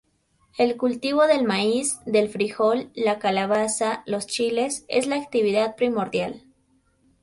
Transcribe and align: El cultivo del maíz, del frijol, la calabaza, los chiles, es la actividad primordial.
El 0.57 0.77
cultivo 0.77 1.27
del 1.27 1.43
maíz, 1.45 1.99
del 2.07 2.27
frijol, 2.27 2.89
la 2.95 3.19
calabaza, 3.19 4.01
los 4.07 4.25
chiles, 4.25 4.83
es 4.87 5.05
la 5.05 5.17
actividad 5.17 5.75
primordial. 5.75 6.41